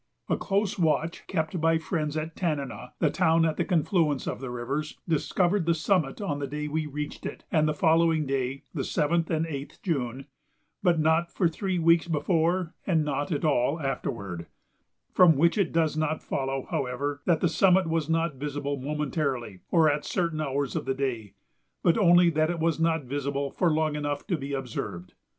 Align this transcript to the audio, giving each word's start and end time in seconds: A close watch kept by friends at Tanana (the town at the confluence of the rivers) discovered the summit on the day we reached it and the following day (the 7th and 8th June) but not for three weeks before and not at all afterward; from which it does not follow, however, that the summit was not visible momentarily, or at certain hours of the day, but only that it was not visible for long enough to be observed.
A 0.29 0.35
close 0.35 0.79
watch 0.79 1.27
kept 1.27 1.61
by 1.61 1.77
friends 1.77 2.17
at 2.17 2.35
Tanana 2.35 2.93
(the 2.97 3.11
town 3.11 3.45
at 3.45 3.57
the 3.57 3.63
confluence 3.63 4.25
of 4.25 4.39
the 4.39 4.49
rivers) 4.49 4.97
discovered 5.07 5.67
the 5.67 5.75
summit 5.75 6.19
on 6.19 6.39
the 6.39 6.47
day 6.47 6.67
we 6.67 6.87
reached 6.87 7.23
it 7.23 7.43
and 7.51 7.67
the 7.69 7.73
following 7.75 8.25
day 8.25 8.63
(the 8.73 8.81
7th 8.81 9.29
and 9.29 9.45
8th 9.45 9.79
June) 9.83 10.25
but 10.81 10.99
not 10.99 11.29
for 11.31 11.47
three 11.47 11.77
weeks 11.77 12.07
before 12.07 12.73
and 12.87 13.05
not 13.05 13.31
at 13.31 13.45
all 13.45 13.79
afterward; 13.79 14.47
from 15.13 15.37
which 15.37 15.55
it 15.55 15.71
does 15.71 15.95
not 15.95 16.23
follow, 16.23 16.65
however, 16.71 17.21
that 17.25 17.39
the 17.41 17.47
summit 17.47 17.87
was 17.87 18.09
not 18.09 18.37
visible 18.37 18.77
momentarily, 18.77 19.59
or 19.69 19.87
at 19.87 20.03
certain 20.03 20.41
hours 20.41 20.75
of 20.75 20.85
the 20.85 20.95
day, 20.95 21.35
but 21.83 21.95
only 21.95 22.31
that 22.31 22.49
it 22.49 22.57
was 22.57 22.79
not 22.79 23.03
visible 23.03 23.51
for 23.51 23.69
long 23.71 23.95
enough 23.95 24.25
to 24.25 24.35
be 24.35 24.51
observed. 24.51 25.13